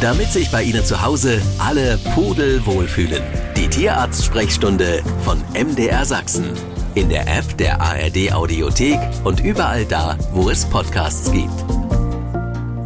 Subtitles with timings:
[0.00, 3.22] damit sich bei Ihnen zu Hause alle Pudel wohlfühlen.
[3.56, 6.52] Die Tierarzt-Sprechstunde von MDR Sachsen.
[6.94, 11.77] In der App der ARD Audiothek und überall da, wo es Podcasts gibt.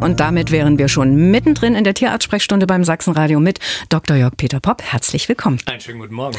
[0.02, 4.16] Und damit wären wir schon mittendrin in der Tierarztsprechstunde beim Sachsenradio mit Dr.
[4.16, 4.82] Jörg Peter Popp.
[4.82, 5.60] Herzlich willkommen.
[5.66, 6.36] Einen schönen guten Morgen.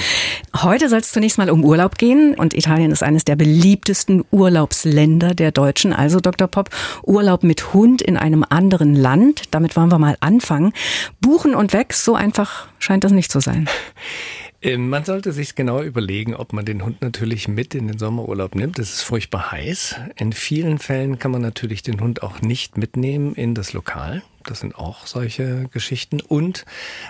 [0.61, 5.33] Heute soll es zunächst mal um Urlaub gehen und Italien ist eines der beliebtesten Urlaubsländer
[5.33, 5.93] der Deutschen.
[5.93, 6.49] Also Dr.
[6.49, 6.71] Popp,
[7.03, 9.43] Urlaub mit Hund in einem anderen Land.
[9.51, 10.73] Damit wollen wir mal anfangen.
[11.21, 13.69] Buchen und weg, so einfach scheint das nicht zu sein.
[14.63, 18.55] Ähm, man sollte sich genau überlegen, ob man den Hund natürlich mit in den Sommerurlaub
[18.55, 18.79] nimmt.
[18.79, 19.97] Es ist furchtbar heiß.
[20.15, 24.23] In vielen Fällen kann man natürlich den Hund auch nicht mitnehmen in das Lokal.
[24.45, 26.21] Das sind auch solche Geschichten.
[26.21, 26.65] Und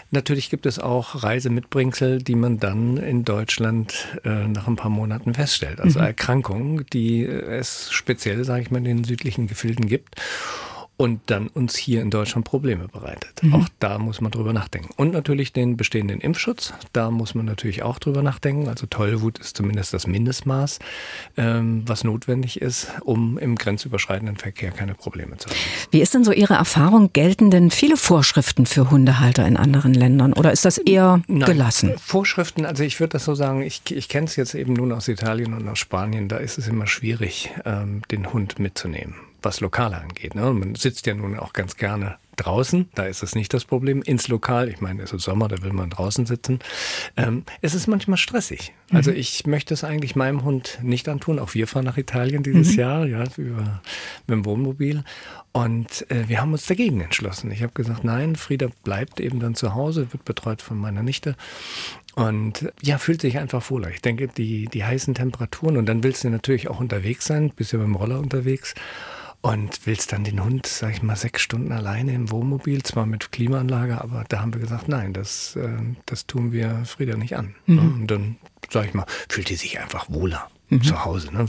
[0.09, 5.35] natürlich gibt es auch Reisemitbringsel, die man dann in Deutschland äh, nach ein paar Monaten
[5.35, 5.79] feststellt.
[5.79, 6.05] Also mhm.
[6.05, 10.15] Erkrankungen, die es speziell, sage ich mal, in den südlichen Gefilden gibt
[11.03, 13.43] und dann uns hier in Deutschland Probleme bereitet.
[13.43, 13.55] Mhm.
[13.55, 14.87] Auch da muss man drüber nachdenken.
[14.95, 18.69] Und natürlich den bestehenden Impfschutz, da muss man natürlich auch drüber nachdenken.
[18.69, 20.79] Also Tollwut ist zumindest das Mindestmaß,
[21.35, 25.57] ähm, was notwendig ist, um im grenzüberschreitenden Verkehr keine Probleme zu haben.
[25.91, 27.11] Wie ist denn so Ihre Erfahrung?
[27.11, 31.95] Gelten denn viele Vorschriften für Hundehalter in anderen Ländern oder ist das eher Nein, gelassen?
[31.97, 35.09] Vorschriften, also ich würde das so sagen, ich, ich kenne es jetzt eben nun aus
[35.09, 39.97] Italien und aus Spanien, da ist es immer schwierig, ähm, den Hund mitzunehmen was Lokale
[39.97, 40.35] angeht.
[40.35, 40.51] Ne?
[40.53, 44.01] Man sitzt ja nun auch ganz gerne draußen, da ist es nicht das Problem.
[44.01, 46.59] Ins Lokal, ich meine, es ist Sommer, da will man draußen sitzen.
[47.15, 48.73] Ähm, es ist manchmal stressig.
[48.91, 49.17] Also mhm.
[49.17, 51.39] ich möchte es eigentlich meinem Hund nicht antun.
[51.39, 52.79] Auch wir fahren nach Italien dieses mhm.
[52.79, 53.81] Jahr, ja, über,
[54.27, 55.03] mit dem Wohnmobil.
[55.51, 57.51] Und äh, wir haben uns dagegen entschlossen.
[57.51, 61.35] Ich habe gesagt, nein, Frieda bleibt eben dann zu Hause, wird betreut von meiner Nichte.
[62.15, 63.89] Und ja, fühlt sich einfach wohler.
[63.89, 67.73] Ich denke, die, die heißen Temperaturen und dann willst du natürlich auch unterwegs sein, bist
[67.73, 68.75] ja beim Roller unterwegs
[69.43, 73.33] und willst dann den Hund, sag ich mal, sechs Stunden alleine im Wohnmobil, zwar mit
[73.33, 75.67] Klimaanlage, aber da haben wir gesagt, nein, das, äh,
[76.05, 77.53] das tun wir Frieda nicht an.
[77.65, 77.79] Mhm.
[77.79, 78.37] Und dann,
[78.69, 80.81] sag ich mal, fühlt die sich einfach wohler mhm.
[80.81, 81.33] zu Hause.
[81.33, 81.47] Ne?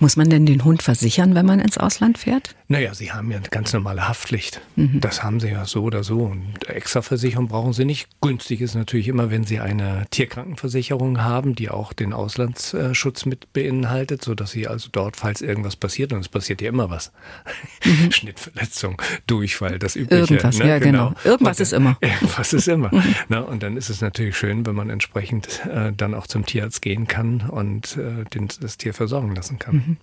[0.00, 2.54] Muss man denn den Hund versichern, wenn man ins Ausland fährt?
[2.66, 4.60] Naja, Sie haben ja eine ganz normale Haftpflicht.
[4.76, 5.00] Mhm.
[5.00, 6.20] Das haben Sie ja so oder so.
[6.20, 8.08] Und Extraversicherung brauchen Sie nicht.
[8.22, 14.24] Günstig ist natürlich immer, wenn Sie eine Tierkrankenversicherung haben, die auch den Auslandsschutz mit beinhaltet,
[14.24, 17.12] sodass Sie also dort, falls irgendwas passiert, und es passiert ja immer was,
[17.84, 18.10] mhm.
[18.10, 20.34] Schnittverletzung, Durchfall, das Übliche.
[20.34, 20.68] Irgendwas, ne?
[20.68, 21.08] ja genau.
[21.10, 21.20] genau.
[21.24, 21.98] Irgendwas und, ist immer.
[22.00, 22.94] Irgendwas ist immer.
[22.94, 23.14] Mhm.
[23.28, 23.44] ne?
[23.44, 27.06] Und dann ist es natürlich schön, wenn man entsprechend äh, dann auch zum Tierarzt gehen
[27.08, 29.63] kann und äh, den, das Tier versorgen lassen kann.
[29.72, 29.96] Mhm.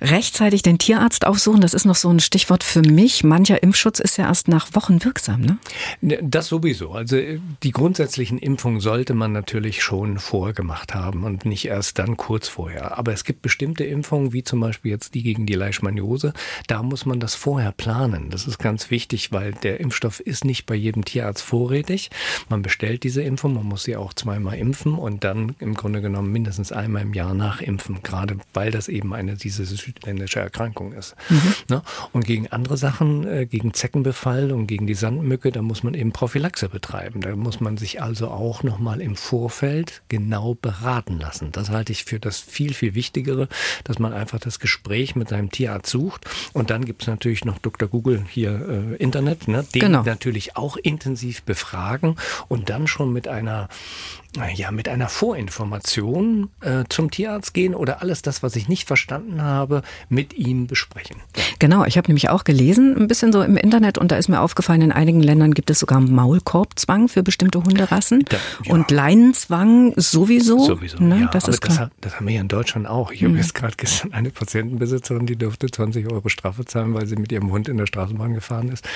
[0.00, 3.24] Rechtzeitig den Tierarzt aufsuchen, das ist noch so ein Stichwort für mich.
[3.24, 5.58] Mancher Impfschutz ist ja erst nach Wochen wirksam, ne?
[6.00, 6.92] ne das sowieso.
[6.92, 12.16] Also äh, die grundsätzlichen Impfungen sollte man natürlich schon vorgemacht haben und nicht erst dann
[12.16, 12.98] kurz vorher.
[12.98, 16.32] Aber es gibt bestimmte Impfungen, wie zum Beispiel jetzt die gegen die Leishmaniose.
[16.66, 18.30] Da muss man das vorher planen.
[18.30, 22.10] Das ist ganz wichtig, weil der Impfstoff ist nicht bei jedem Tierarzt vorrätig.
[22.48, 26.32] Man bestellt diese Impfung, man muss sie auch zweimal impfen und dann im Grunde genommen
[26.32, 31.14] mindestens einmal im Jahr nachimpfen, gerade weil das eben eine diese südländische Erkrankung ist.
[31.28, 31.54] Mhm.
[31.68, 31.82] Ne?
[32.12, 36.12] Und gegen andere Sachen, äh, gegen Zeckenbefall und gegen die Sandmücke, da muss man eben
[36.12, 37.20] Prophylaxe betreiben.
[37.20, 41.52] Da muss man sich also auch nochmal im Vorfeld genau beraten lassen.
[41.52, 43.48] Das halte ich für das viel, viel Wichtigere,
[43.84, 46.26] dass man einfach das Gespräch mit seinem Tierarzt sucht.
[46.52, 47.88] Und dann gibt es natürlich noch Dr.
[47.88, 49.64] Google hier äh, Internet, ne?
[49.74, 50.02] den genau.
[50.02, 52.16] natürlich auch intensiv befragen
[52.48, 53.68] und dann schon mit einer
[54.54, 59.42] ja, mit einer Vorinformation äh, zum Tierarzt gehen oder alles das, was ich nicht verstanden
[59.42, 61.16] habe, mit ihm besprechen.
[61.58, 64.40] Genau, ich habe nämlich auch gelesen, ein bisschen so im Internet, und da ist mir
[64.40, 68.72] aufgefallen, in einigen Ländern gibt es sogar Maulkorbzwang für bestimmte Hunderassen da, ja.
[68.72, 70.58] und Leinenzwang sowieso.
[70.58, 71.20] Sowieso, ne?
[71.20, 71.90] ja, das ist klar.
[72.00, 73.10] Das, das, haben wir ja in Deutschland auch.
[73.10, 73.38] Ich habe mhm.
[73.38, 77.50] jetzt gerade gestern eine Patientenbesitzerin, die durfte 20 Euro Strafe zahlen, weil sie mit ihrem
[77.50, 78.86] Hund in der Straßenbahn gefahren ist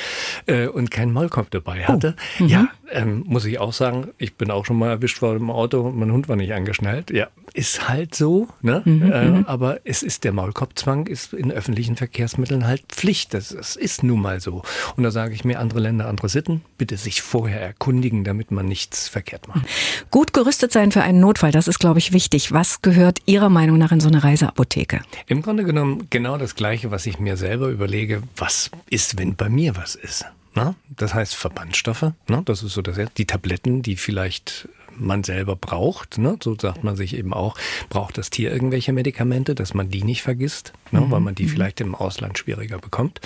[0.46, 1.92] äh, und keinen Maulkorb dabei oh.
[1.92, 2.16] hatte.
[2.38, 2.44] Oh.
[2.44, 2.48] Mhm.
[2.48, 5.80] Ja, ähm, muss ich auch sagen, ich bin auch schon mal erwischt war im Auto
[5.80, 7.10] und mein Hund war nicht angeschnallt.
[7.10, 8.48] Ja, ist halt so.
[8.60, 8.82] Ne?
[8.84, 9.44] Mhm, äh, mhm.
[9.46, 13.34] aber es ist der Maulkorbzwang ist in öffentlichen Verkehrsmitteln halt Pflicht.
[13.34, 14.62] Das, das ist nun mal so.
[14.96, 18.66] Und da sage ich mir, andere Länder, andere Sitten, bitte sich vorher erkundigen, damit man
[18.66, 19.62] nichts verkehrt macht.
[20.10, 22.52] Gut gerüstet sein für einen Notfall, das ist, glaube ich, wichtig.
[22.52, 25.00] Was gehört Ihrer Meinung nach in so eine Reiseapotheke?
[25.26, 28.22] Im Grunde genommen genau das Gleiche, was ich mir selber überlege.
[28.36, 30.24] Was ist, wenn bei mir was ist?
[30.54, 30.74] Na?
[30.88, 32.12] Das heißt Verbandstoffe.
[32.28, 32.42] Na?
[32.44, 36.18] Das ist so das die Tabletten, die vielleicht man selber braucht.
[36.18, 36.36] Ne?
[36.42, 37.56] So sagt man sich eben auch,
[37.88, 41.00] braucht das Tier irgendwelche Medikamente, dass man die nicht vergisst, ne?
[41.00, 41.10] Mhm.
[41.10, 41.48] weil man die mhm.
[41.48, 43.20] vielleicht im Ausland schwieriger bekommt.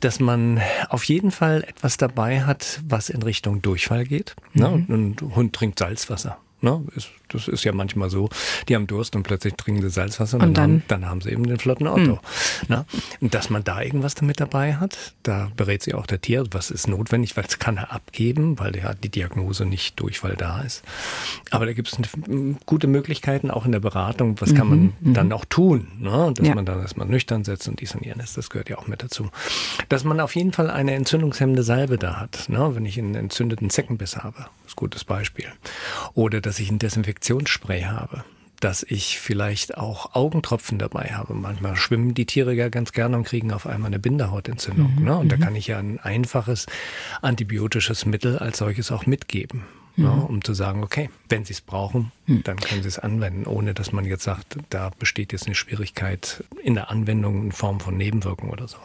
[0.00, 4.34] Dass man auf jeden Fall etwas dabei hat, was in Richtung Durchfall geht.
[4.52, 4.68] Ne?
[4.68, 4.84] Mhm.
[4.88, 5.14] Ne?
[5.22, 6.38] Ein Hund trinkt Salzwasser.
[6.60, 6.84] Ne?
[6.94, 8.28] Ist Das ist ja manchmal so.
[8.68, 11.30] Die haben Durst und plötzlich trinken sie Salzwasser und, und dann, haben, dann, haben, sie
[11.30, 12.20] eben den flotten Otto.
[12.68, 12.84] Mhm.
[13.20, 16.70] Und dass man da irgendwas damit dabei hat, da berät sie auch der Tier, was
[16.70, 20.82] ist notwendig, was kann er abgeben, weil ja die Diagnose nicht Durchfall da ist.
[21.50, 21.98] Aber da gibt es
[22.66, 24.92] gute Möglichkeiten, auch in der Beratung, was kann man mhm.
[25.00, 25.14] mhm.
[25.14, 26.32] dann auch tun, ne?
[26.34, 26.54] dass ja.
[26.54, 29.30] man dann erstmal nüchtern setzt und dies und jenes, das gehört ja auch mit dazu.
[29.88, 32.74] Dass man auf jeden Fall eine entzündungshemmende Salbe da hat, ne?
[32.74, 35.46] wenn ich einen entzündeten Zeckenbiss habe, ist ein gutes Beispiel.
[36.14, 36.78] Oder dass ich ein
[37.22, 38.24] Desinfektionsspray habe
[38.60, 41.34] dass ich vielleicht auch Augentropfen dabei habe.
[41.34, 44.94] Manchmal schwimmen die Tiere ja ganz gerne und kriegen auf einmal eine Bindehautentzündung.
[45.00, 45.04] Mhm.
[45.04, 45.16] Ne?
[45.16, 45.40] Und da mhm.
[45.40, 46.66] kann ich ja ein einfaches
[47.22, 49.64] antibiotisches Mittel als solches auch mitgeben.
[49.96, 50.04] Mhm.
[50.04, 52.44] Ja, um zu sagen, okay, wenn Sie es brauchen, mhm.
[52.44, 56.44] dann können Sie es anwenden, ohne dass man jetzt sagt, da besteht jetzt eine Schwierigkeit
[56.62, 58.78] in der Anwendung in Form von Nebenwirkungen oder so.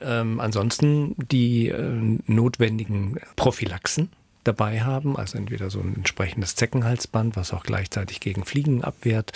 [0.00, 4.10] Ähm, ansonsten die äh, notwendigen Prophylaxen
[4.48, 9.32] dabei haben, also entweder so ein entsprechendes Zeckenhalsband, was auch gleichzeitig gegen Fliegen abwehrt,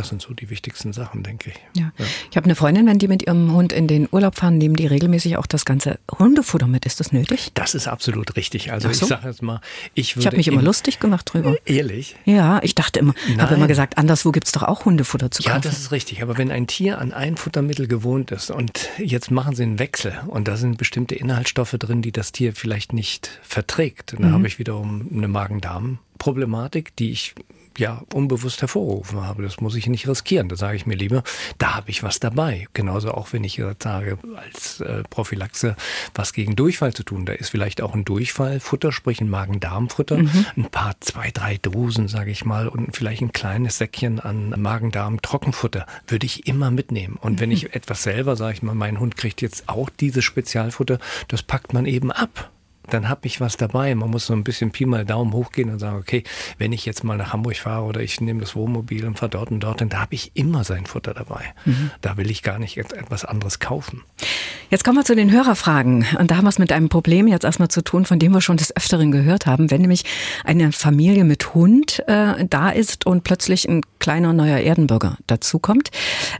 [0.00, 1.56] das sind so die wichtigsten Sachen, denke ich.
[1.78, 1.92] Ja.
[1.98, 2.06] ja.
[2.30, 4.86] Ich habe eine Freundin, wenn die mit ihrem Hund in den Urlaub fahren, nehmen die
[4.86, 6.86] regelmäßig auch das ganze Hundefutter mit.
[6.86, 7.50] Ist das nötig?
[7.52, 8.72] Das ist absolut richtig.
[8.72, 9.02] Also so.
[9.02, 9.60] ich sage jetzt mal,
[9.92, 10.20] ich würde.
[10.22, 11.54] Ich habe mich immer lustig gemacht drüber.
[11.66, 12.16] Ehrlich?
[12.24, 15.56] Ja, ich dachte immer, habe immer gesagt, anderswo gibt es doch auch Hundefutter zu kaufen.
[15.56, 16.22] Ja, das ist richtig.
[16.22, 20.18] Aber wenn ein Tier an ein Futtermittel gewohnt ist und jetzt machen sie einen Wechsel
[20.28, 24.32] und da sind bestimmte Inhaltsstoffe drin, die das Tier vielleicht nicht verträgt, dann mhm.
[24.32, 27.34] habe ich wiederum eine Magen-Darm-Problematik, die ich
[27.78, 29.42] ja unbewusst hervorgerufen habe.
[29.42, 30.48] Das muss ich nicht riskieren.
[30.48, 31.22] Da sage ich mir lieber,
[31.58, 32.68] da habe ich was dabei.
[32.74, 35.76] Genauso auch wenn ich sage, als äh, Prophylaxe
[36.14, 37.26] was gegen Durchfall zu tun.
[37.26, 40.46] Da ist vielleicht auch ein Durchfallfutter, sprich ein Magen-Darm-Futter, mhm.
[40.56, 45.86] ein paar, zwei, drei Dosen, sage ich mal, und vielleicht ein kleines Säckchen an Magen-Darm-Trockenfutter
[46.06, 47.16] würde ich immer mitnehmen.
[47.20, 47.40] Und mhm.
[47.40, 51.42] wenn ich etwas selber, sage ich mal, mein Hund kriegt jetzt auch dieses Spezialfutter, das
[51.42, 52.50] packt man eben ab
[52.92, 53.94] dann habe ich was dabei.
[53.94, 56.24] Man muss so ein bisschen Pi mal Daumen hochgehen und sagen, okay,
[56.58, 59.50] wenn ich jetzt mal nach Hamburg fahre oder ich nehme das Wohnmobil und fahre dort
[59.50, 61.54] und dort, dann da habe ich immer sein Futter dabei.
[61.64, 61.90] Mhm.
[62.00, 64.02] Da will ich gar nicht etwas anderes kaufen.
[64.70, 66.06] Jetzt kommen wir zu den Hörerfragen.
[66.18, 68.40] Und da haben wir es mit einem Problem jetzt erstmal zu tun, von dem wir
[68.40, 69.70] schon des Öfteren gehört haben.
[69.70, 70.04] Wenn nämlich
[70.44, 75.90] eine Familie mit Hund äh, da ist und plötzlich ein kleiner neuer Erdenbürger dazukommt,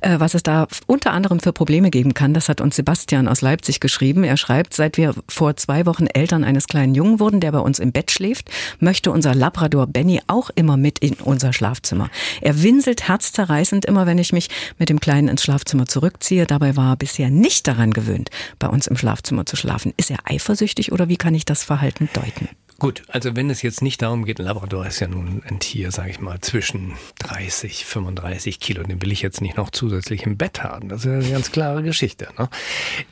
[0.00, 3.40] äh, was es da unter anderem für Probleme geben kann, das hat uns Sebastian aus
[3.40, 4.22] Leipzig geschrieben.
[4.22, 7.78] Er schreibt, seit wir vor zwei Wochen Eltern eines kleinen Jungen wurden, der bei uns
[7.78, 12.10] im Bett schläft, möchte unser Labrador Benny auch immer mit in unser Schlafzimmer.
[12.40, 14.48] Er winselt herzzerreißend immer, wenn ich mich
[14.78, 16.46] mit dem Kleinen ins Schlafzimmer zurückziehe.
[16.46, 19.92] Dabei war er bisher nicht daran gewöhnt, bei uns im Schlafzimmer zu schlafen.
[19.96, 22.48] Ist er eifersüchtig oder wie kann ich das Verhalten deuten?
[22.80, 25.92] Gut, also wenn es jetzt nicht darum geht, ein Labrador ist ja nun ein Tier,
[25.92, 30.38] sage ich mal, zwischen 30, 35 Kilo, den will ich jetzt nicht noch zusätzlich im
[30.38, 30.88] Bett haben.
[30.88, 32.28] Das ist eine ganz klare Geschichte.
[32.38, 32.48] Ne?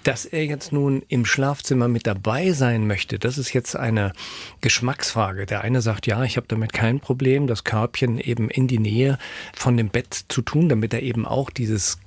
[0.05, 4.15] Dass er jetzt nun im Schlafzimmer mit dabei sein möchte, das ist jetzt eine
[4.63, 5.45] Geschmacksfrage.
[5.45, 9.19] Der eine sagt, ja, ich habe damit kein Problem, das Körbchen eben in die Nähe
[9.55, 11.99] von dem Bett zu tun, damit er eben auch dieses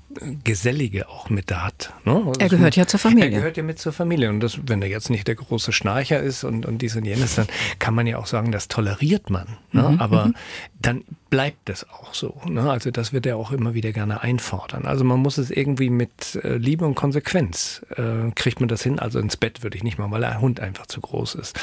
[0.43, 1.93] Gesellige auch mit da hat.
[2.05, 2.13] Ne?
[2.13, 3.29] Also er gehört ja zur Familie.
[3.29, 4.29] Er gehört ja mit zur Familie.
[4.29, 7.35] Und das, wenn er jetzt nicht der große Schnarcher ist und, und dies und jenes,
[7.35, 7.47] dann
[7.79, 9.57] kann man ja auch sagen, das toleriert man.
[9.71, 9.83] Ne?
[9.83, 10.35] Mhm, Aber mhm.
[10.79, 12.39] dann bleibt es auch so.
[12.45, 12.69] Ne?
[12.69, 14.85] Also das wird er auch immer wieder gerne einfordern.
[14.85, 18.99] Also man muss es irgendwie mit äh, Liebe und Konsequenz äh, kriegt man das hin.
[18.99, 21.57] Also ins Bett würde ich nicht mal, weil ein Hund einfach zu groß ist.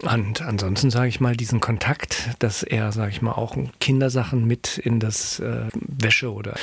[0.00, 4.78] Und ansonsten sage ich mal diesen Kontakt, dass er, sage ich mal, auch Kindersachen mit
[4.78, 6.54] in das äh, Wäsche oder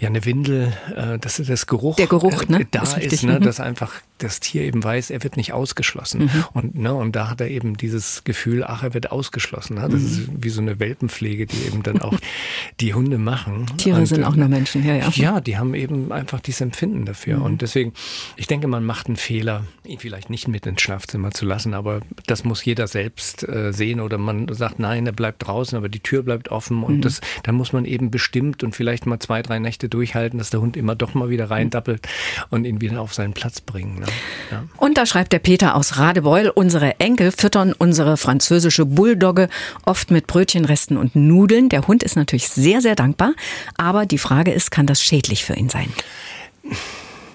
[0.00, 2.62] ja eine Windel, äh, dass das Geruch, der Geruch ne?
[2.62, 3.38] Äh, da ist, ist ne?
[3.38, 3.44] Mhm.
[3.44, 6.22] dass einfach das Tier eben weiß, er wird nicht ausgeschlossen.
[6.22, 6.44] Mhm.
[6.54, 9.74] Und ne, und da hat er eben dieses Gefühl, ach, er wird ausgeschlossen.
[9.74, 9.88] Ne?
[9.90, 10.06] Das mhm.
[10.06, 12.18] ist wie so eine Welpenpflege, die eben dann auch
[12.80, 13.66] die Hunde machen.
[13.76, 15.08] Tiere und, sind auch nur Menschen, ja, ja.
[15.10, 17.38] Ja, die haben eben einfach dieses Empfinden dafür.
[17.38, 17.42] Mhm.
[17.42, 17.92] Und deswegen,
[18.36, 22.00] ich denke, man macht einen Fehler, ihn vielleicht nicht mit ins Schlafzimmer zu lassen, aber
[22.26, 26.00] das muss jeder selbst äh, sehen oder man sagt, nein, er bleibt draußen, aber die
[26.00, 27.00] Tür bleibt offen und mhm.
[27.02, 30.60] das, da muss man eben bestimmt und vielleicht mal zwei, drei Nächte durchhalten, dass der
[30.60, 32.06] Hund immer doch mal wieder reindappelt
[32.50, 34.00] und ihn wieder auf seinen Platz bringen.
[34.00, 34.06] Ne?
[34.50, 34.64] Ja.
[34.76, 39.48] Und da schreibt der Peter aus Radebeul, unsere Enkel füttern unsere französische Bulldogge
[39.84, 41.68] oft mit Brötchenresten und Nudeln.
[41.72, 43.34] Der Hund ist natürlich sehr, sehr dankbar.
[43.76, 45.88] Aber die Frage ist, kann das schädlich für ihn sein?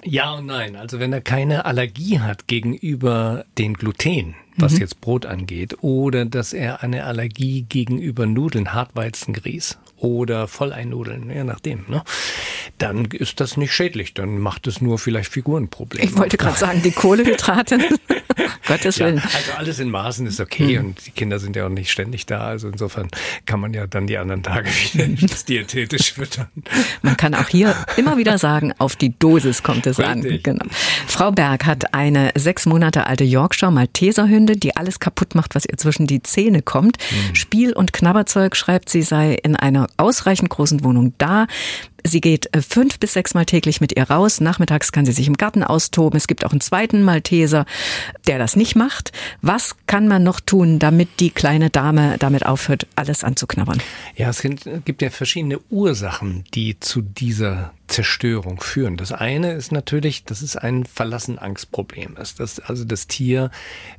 [0.04, 0.76] Ja und nein.
[0.76, 4.80] Also wenn er keine Allergie hat gegenüber den Gluten, was mhm.
[4.80, 11.44] jetzt Brot angeht, oder dass er eine Allergie gegenüber Nudeln, Hartweizengrieß oder voll einnudeln, je
[11.44, 12.02] nachdem, ne?
[12.78, 14.14] dann ist das nicht schädlich.
[14.14, 16.04] Dann macht es nur vielleicht Figurenprobleme.
[16.04, 17.78] Ich wollte gerade sagen, die Kohlehydrate.
[18.66, 19.16] Gottes Willen.
[19.16, 20.86] Ja, also alles in Maßen ist okay mhm.
[20.86, 22.40] und die Kinder sind ja auch nicht ständig da.
[22.40, 23.08] Also insofern
[23.46, 25.06] kann man ja dann die anderen Tage wieder
[25.48, 26.48] diätetisch füttern.
[27.02, 30.06] Man kann auch hier immer wieder sagen, auf die Dosis kommt es Richtig.
[30.06, 30.42] an.
[30.42, 30.66] Genau.
[31.06, 35.64] Frau Berg hat eine sechs Monate alte Yorkshire Malteser Hünde, die alles kaputt macht, was
[35.64, 36.98] ihr zwischen die Zähne kommt.
[36.98, 37.34] Mhm.
[37.34, 41.46] Spiel- und Knabberzeug, schreibt sie, sei in einer ausreichend großen Wohnung da.
[42.04, 44.40] Sie geht äh, fünf bis sechs Mal täglich mit ihr raus.
[44.40, 46.16] Nachmittags kann sie sich im Garten austoben.
[46.16, 47.66] Es gibt auch einen zweiten Malteser,
[48.26, 49.12] der das nicht macht.
[49.42, 53.82] Was kann man noch tun, damit die kleine Dame damit aufhört, alles anzuknabbern?
[54.16, 54.42] Ja, es
[54.84, 58.96] gibt ja verschiedene Ursachen, die zu dieser Zerstörung führen.
[58.96, 63.50] Das eine ist natürlich, dass es ein Verlassen-Angstproblem ist, dass also das Tier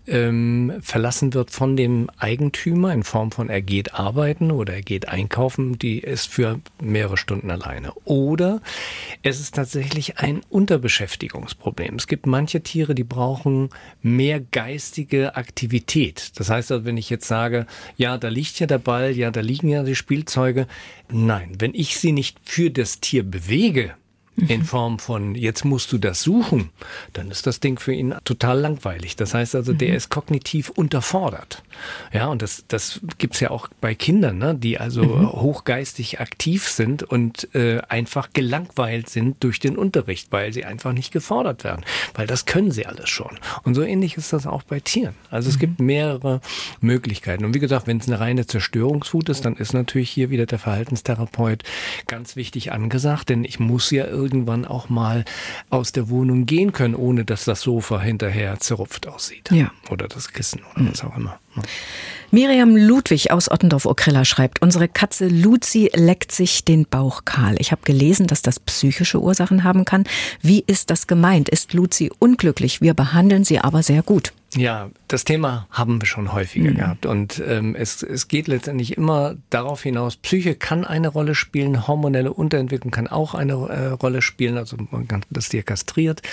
[0.07, 5.07] ähm, verlassen wird von dem Eigentümer in Form von er geht arbeiten oder er geht
[5.07, 7.93] einkaufen, die ist für mehrere Stunden alleine.
[8.05, 8.61] Oder
[9.23, 11.95] es ist tatsächlich ein Unterbeschäftigungsproblem.
[11.95, 13.69] Es gibt manche Tiere, die brauchen
[14.01, 16.31] mehr geistige Aktivität.
[16.35, 17.65] Das heißt also, wenn ich jetzt sage,
[17.97, 20.67] ja, da liegt ja der Ball, ja, da liegen ja die Spielzeuge.
[21.11, 23.78] Nein, wenn ich sie nicht für das Tier bewege,
[24.47, 26.69] in Form von, jetzt musst du das suchen,
[27.13, 29.15] dann ist das Ding für ihn total langweilig.
[29.15, 29.95] Das heißt also, der mhm.
[29.95, 31.63] ist kognitiv unterfordert.
[32.13, 35.31] Ja, und das, das gibt's ja auch bei Kindern, ne, die also mhm.
[35.31, 41.11] hochgeistig aktiv sind und äh, einfach gelangweilt sind durch den Unterricht, weil sie einfach nicht
[41.11, 41.83] gefordert werden.
[42.13, 43.39] Weil das können sie alles schon.
[43.63, 45.15] Und so ähnlich ist das auch bei Tieren.
[45.29, 45.59] Also es mhm.
[45.59, 46.41] gibt mehrere
[46.81, 47.45] Möglichkeiten.
[47.45, 50.59] Und wie gesagt, wenn es eine reine Zerstörungswut ist, dann ist natürlich hier wieder der
[50.59, 51.63] Verhaltenstherapeut
[52.07, 55.25] ganz wichtig angesagt, denn ich muss ja irgendwie irgendwann auch mal
[55.69, 59.49] aus der Wohnung gehen können, ohne dass das Sofa hinterher zerrupft aussieht.
[59.51, 59.71] Ja.
[59.89, 60.91] Oder das Kissen oder mhm.
[60.91, 61.39] was auch immer.
[62.31, 67.55] Miriam Ludwig aus Ottendorf-Okrilla schreibt, unsere Katze Luzi leckt sich den Bauch kahl.
[67.57, 70.03] Ich habe gelesen, dass das psychische Ursachen haben kann.
[70.41, 71.49] Wie ist das gemeint?
[71.49, 72.81] Ist Luzi unglücklich?
[72.81, 74.31] Wir behandeln sie aber sehr gut.
[74.55, 76.75] Ja, das Thema haben wir schon häufiger mhm.
[76.75, 81.87] gehabt und ähm, es, es geht letztendlich immer darauf hinaus, Psyche kann eine Rolle spielen,
[81.87, 86.23] hormonelle Unterentwicklung kann auch eine äh, Rolle spielen, also man kann das Tier kastriert.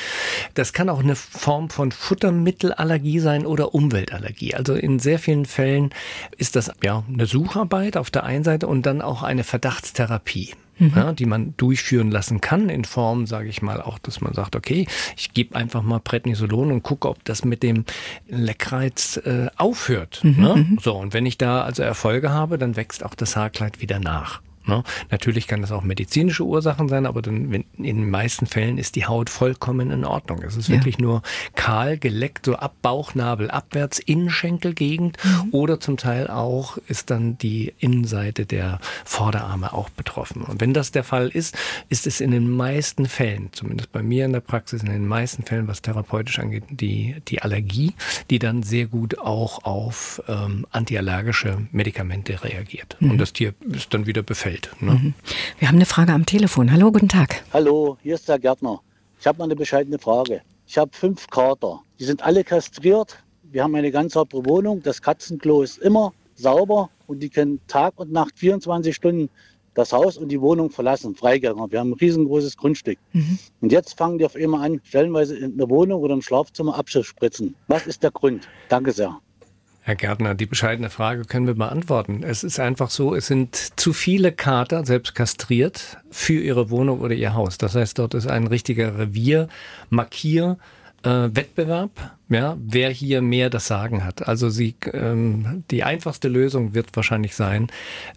[0.54, 4.54] Das kann auch eine Form von Futtermittelallergie sein oder Umweltallergie.
[4.54, 5.90] Also in sehr vielen Fällen
[6.38, 10.92] ist das ja eine Sucharbeit auf der einen Seite und dann auch eine Verdachtstherapie mhm.
[10.94, 14.56] ja, die man durchführen lassen kann in Form, sage ich mal, auch, dass man sagt,
[14.56, 17.84] okay, ich gebe einfach mal Prednisolon und gucke, ob das mit dem
[18.28, 20.20] Leckreiz äh, aufhört.
[20.22, 20.42] Mhm.
[20.42, 20.54] Ne?
[20.56, 20.78] Mhm.
[20.80, 24.40] So, und wenn ich da also Erfolge habe, dann wächst auch das Haarkleid wieder nach.
[24.66, 24.82] Ne?
[25.10, 28.96] Natürlich kann das auch medizinische Ursachen sein, aber dann, wenn, in den meisten Fällen ist
[28.96, 30.42] die Haut vollkommen in Ordnung.
[30.42, 30.74] Es ist ja.
[30.74, 31.22] wirklich nur
[31.54, 35.48] kahl, geleckt, so ab Bauchnabel abwärts, Innenschenkelgegend mhm.
[35.52, 40.42] oder zum Teil auch ist dann die Innenseite der Vorderarme auch betroffen.
[40.42, 41.56] Und wenn das der Fall ist,
[41.88, 45.44] ist es in den meisten Fällen, zumindest bei mir in der Praxis, in den meisten
[45.44, 47.94] Fällen, was therapeutisch angeht, die, die Allergie,
[48.30, 52.96] die dann sehr gut auch auf ähm, antiallergische Medikamente reagiert.
[53.00, 53.12] Mhm.
[53.12, 54.55] Und das Tier ist dann wieder befällt.
[54.56, 54.70] Welt.
[54.80, 54.92] Ne?
[54.92, 55.14] Mhm.
[55.58, 56.72] Wir haben eine Frage am Telefon.
[56.72, 57.44] Hallo, guten Tag.
[57.52, 58.80] Hallo, hier ist der Gärtner.
[59.20, 60.42] Ich habe mal eine bescheidene Frage.
[60.66, 61.80] Ich habe fünf Kater.
[61.98, 63.18] Die sind alle kastriert.
[63.42, 64.82] Wir haben eine ganz saubere Wohnung.
[64.82, 69.28] Das Katzenklo ist immer sauber und die können Tag und Nacht 24 Stunden
[69.74, 71.70] das Haus und die Wohnung verlassen, Freigänger.
[71.70, 72.98] Wir haben ein riesengroßes Grundstück.
[73.12, 73.38] Mhm.
[73.60, 77.06] Und jetzt fangen die auf einmal an, stellenweise in der Wohnung oder im Schlafzimmer Abschiss
[77.06, 77.54] spritzen.
[77.68, 78.48] Was ist der Grund?
[78.70, 79.20] Danke sehr.
[79.86, 82.24] Herr Gärtner, die bescheidene Frage können wir beantworten.
[82.24, 87.14] Es ist einfach so, es sind zu viele Kater, selbst kastriert, für ihre Wohnung oder
[87.14, 87.56] ihr Haus.
[87.56, 89.46] Das heißt, dort ist ein richtiger Revier,
[89.88, 90.58] Markier,
[91.04, 94.26] äh, Wettbewerb, ja, wer hier mehr das Sagen hat.
[94.26, 97.68] Also sie, ähm, die einfachste Lösung wird wahrscheinlich sein,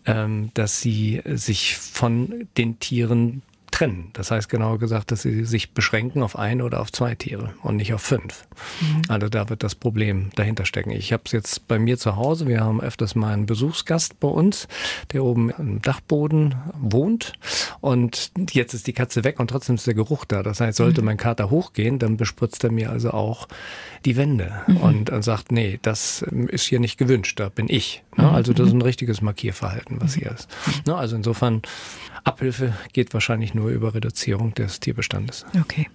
[0.08, 3.44] ähm, dass sie sich von den Tieren
[3.80, 4.10] trennen.
[4.14, 7.78] Das heißt genauer gesagt, dass sie sich beschränken auf ein oder auf zwei Tiere und
[7.78, 8.46] nicht auf fünf.
[8.82, 9.02] Mhm.
[9.08, 10.92] Also da wird das Problem dahinter stecken.
[10.92, 12.48] Ich habe es jetzt bei mir zu Hause.
[12.48, 14.68] Wir haben öfters mal einen Besuchsgast bei uns,
[15.14, 17.34] der oben im Dachboden wohnt.
[17.80, 20.44] Und jetzt ist die Katze weg und trotzdem ist der Geruch da.
[20.44, 21.06] Das heißt, sollte mhm.
[21.06, 23.48] mein Kater hochgehen, dann bespritzt er mir also auch
[24.06, 24.78] die Wände mhm.
[24.78, 28.04] und dann sagt, nee, das ist hier nicht gewünscht, da bin ich.
[28.18, 28.26] Ne?
[28.26, 28.36] Mhm.
[28.36, 30.50] Also das ist ein richtiges Markierverhalten, was hier ist.
[30.86, 30.96] Ne?
[30.96, 31.62] Also insofern
[32.24, 35.46] Abhilfe geht wahrscheinlich nur über Reduzierung des Tierbestandes.
[35.60, 35.88] Okay.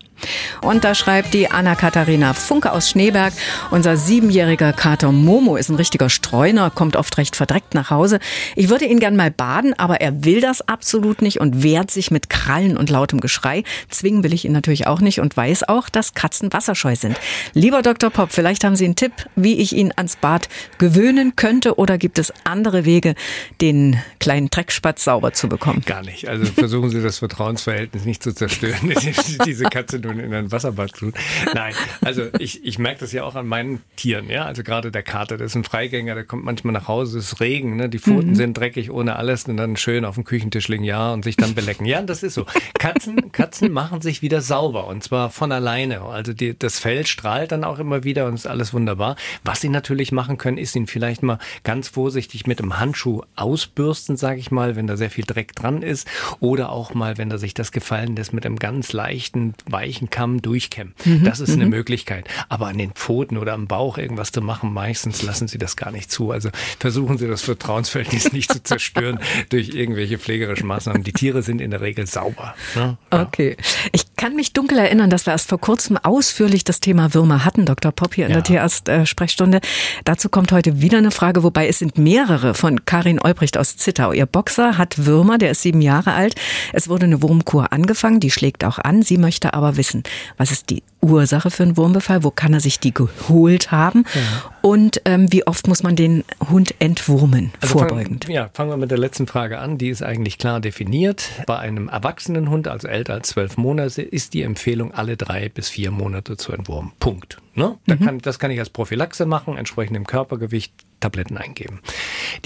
[0.63, 3.33] Und da schreibt die Anna-Katharina Funke aus Schneeberg,
[3.71, 8.19] unser siebenjähriger Kater Momo ist ein richtiger Streuner, kommt oft recht verdreckt nach Hause.
[8.57, 12.11] Ich würde ihn gern mal baden, aber er will das absolut nicht und wehrt sich
[12.11, 13.65] mit Krallen und lautem Geschrei.
[13.91, 17.19] Zwingen will ich ihn natürlich auch nicht und weiß auch, dass Katzen wasserscheu sind.
[17.53, 18.11] Lieber Dr.
[18.11, 22.19] Popp, vielleicht haben Sie einen Tipp, wie ich ihn ans Bad gewöhnen könnte oder gibt
[22.19, 23.15] es andere Wege,
[23.61, 25.83] den kleinen Dreckspatz sauber zu bekommen?
[25.85, 26.29] Gar nicht.
[26.29, 28.95] Also versuchen Sie das Vertrauensverhältnis nicht zu zerstören,
[29.47, 31.15] diese Katze nun in ein Wasserbad tut.
[31.55, 34.45] Nein, also ich, ich merke das ja auch an meinen Tieren, ja.
[34.45, 37.41] Also gerade der Kater, der ist ein Freigänger, der kommt manchmal nach Hause, es ist
[37.41, 37.89] Regen, ne?
[37.89, 38.35] die Pfoten mhm.
[38.35, 41.55] sind dreckig ohne alles und dann schön auf dem Küchentisch liegen, ja, und sich dann
[41.55, 41.87] belecken.
[41.87, 42.47] Ja, das ist so.
[42.79, 46.03] Katzen, Katzen machen sich wieder sauber und zwar von alleine.
[46.03, 49.17] Also die, das Fell strahlt dann auch immer wieder und ist alles wunderbar.
[49.43, 54.17] Was sie natürlich machen können, ist ihn vielleicht mal ganz vorsichtig mit dem Handschuh ausbürsten,
[54.17, 56.09] sage ich mal, wenn da sehr viel Dreck dran ist
[56.41, 60.43] oder auch mal, wenn da sich das gefallen lässt, mit einem ganz leichten, weichen Kamm
[60.43, 60.95] durchkämmen.
[61.05, 61.25] Mhm.
[61.25, 61.71] Das ist eine mhm.
[61.71, 62.29] Möglichkeit.
[62.49, 65.91] Aber an den Pfoten oder am Bauch irgendwas zu machen, meistens lassen sie das gar
[65.91, 66.31] nicht zu.
[66.31, 71.03] Also versuchen sie das Vertrauensverhältnis nicht zu zerstören durch irgendwelche pflegerischen Maßnahmen.
[71.03, 72.55] Die Tiere sind in der Regel sauber.
[72.75, 72.97] Ne?
[73.13, 73.23] Ja.
[73.23, 73.57] Okay.
[73.93, 77.67] Ich kann mich dunkel erinnern, dass wir erst vor kurzem ausführlich das Thema Würmer hatten,
[77.67, 77.93] Dr.
[77.93, 78.37] Popp hier in ja.
[78.37, 79.61] der Tierarzt-Sprechstunde.
[80.07, 84.13] Dazu kommt heute wieder eine Frage, wobei es sind mehrere von Karin Olbricht aus Zittau.
[84.13, 86.37] Ihr Boxer hat Würmer, der ist sieben Jahre alt.
[86.73, 89.03] Es wurde eine Wurmkur angefangen, die schlägt auch an.
[89.03, 90.05] Sie möchte aber wissen,
[90.39, 92.25] was ist die Ursache für einen Wurmbefall?
[92.25, 94.05] Wo kann er sich die geholt haben?
[94.15, 94.21] Ja.
[94.63, 98.25] Und ähm, wie oft muss man den Hund entwurmen, also vorbeugend?
[98.25, 99.77] Fang, ja, fangen wir mit der letzten Frage an.
[99.77, 101.29] Die ist eigentlich klar definiert.
[101.47, 105.69] Bei einem erwachsenen Hund, also älter als zwölf Monate, ist die Empfehlung, alle drei bis
[105.69, 106.93] vier Monate zu entwurmen.
[107.01, 107.43] Punkt.
[107.55, 107.79] Ne?
[107.87, 108.01] Da mhm.
[108.01, 110.73] kann, das kann ich als Prophylaxe machen, entsprechend dem Körpergewicht
[111.05, 111.81] Tabletten eingeben.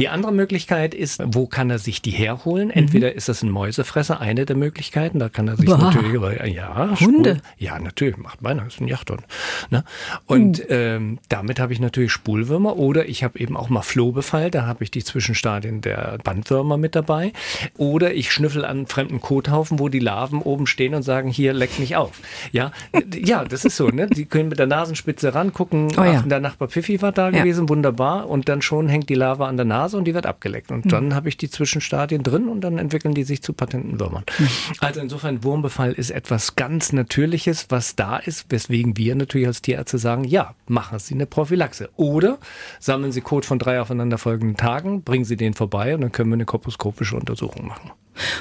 [0.01, 2.71] Die andere Möglichkeit ist, wo kann er sich die herholen?
[2.71, 3.17] Entweder mhm.
[3.17, 5.79] ist das ein Mäusefresser, eine der Möglichkeiten, da kann er sich Boah.
[5.79, 6.21] natürlich,
[6.53, 7.37] ja, Hunde.
[7.37, 9.23] Spul, ja, natürlich, macht meiner, ist ein Jachthund.
[9.71, 9.85] Ne?
[10.27, 10.65] Und mhm.
[10.71, 14.83] ähm, damit habe ich natürlich Spulwürmer oder ich habe eben auch mal Flohbefall, da habe
[14.83, 17.33] ich die Zwischenstadien der Bandwürmer mit dabei.
[17.77, 21.79] Oder ich schnüffel an fremden Kothaufen, wo die Larven oben stehen und sagen, hier, leck
[21.79, 22.21] mich auf.
[22.51, 22.73] Ja,
[23.15, 24.09] ja, das ist so, ne?
[24.09, 25.93] Die können mit der Nasenspitze rangucken.
[25.97, 26.23] Oh, ja.
[26.23, 27.39] Der Nachbar Pfiffi war da ja.
[27.39, 28.29] gewesen, wunderbar.
[28.29, 30.71] Und dann schon hängt die Larve an der Nase und die wird abgeleckt.
[30.71, 30.91] Und mhm.
[30.91, 34.25] dann habe ich die Zwischenstadien drin und dann entwickeln die sich zu patenten Würmern.
[34.39, 34.49] Mhm.
[34.81, 39.99] Also insofern, Wurmbefall ist etwas ganz Natürliches, was da ist, weswegen wir natürlich als Tierärzte
[39.99, 41.91] sagen, ja, machen Sie eine Prophylaxe.
[41.97, 42.39] Oder
[42.81, 46.35] sammeln Sie Kot von drei aufeinanderfolgenden Tagen, bringen Sie den vorbei und dann können wir
[46.35, 47.91] eine korposkopische Untersuchung machen.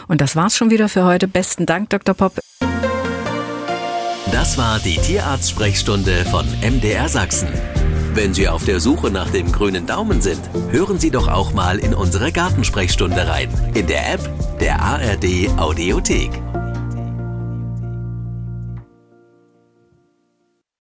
[0.08, 1.28] Und das war's schon wieder für heute.
[1.28, 2.16] Besten Dank, Dr.
[2.16, 2.40] Popp.
[4.32, 7.48] Das war die Tierarzt-Sprechstunde von MDR Sachsen.
[8.18, 11.78] Wenn Sie auf der Suche nach dem grünen Daumen sind, hören Sie doch auch mal
[11.78, 13.48] in unsere Gartensprechstunde rein.
[13.76, 16.47] In der App der ARD Audiothek.